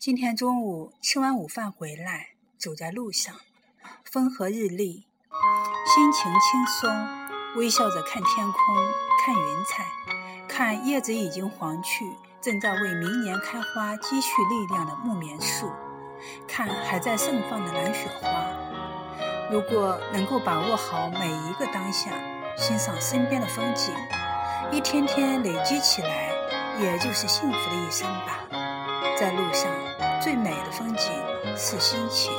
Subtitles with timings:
[0.00, 3.34] 今天中午吃完午饭回来，走在路上，
[4.04, 5.08] 风和日丽，
[5.92, 6.88] 心情轻松，
[7.56, 8.76] 微笑着看天空，
[9.24, 9.86] 看云彩，
[10.46, 12.04] 看叶子已经黄去，
[12.40, 15.68] 正在为明年开花积蓄力量的木棉树，
[16.46, 18.30] 看还在盛放的蓝雪花。
[19.50, 22.12] 如果能够把握好每一个当下，
[22.56, 23.92] 欣赏身边的风景，
[24.70, 26.30] 一天天累积起来，
[26.78, 28.44] 也就是幸福的一生吧。
[29.18, 29.68] 在路上，
[30.22, 31.10] 最美的风景
[31.56, 32.30] 是心情。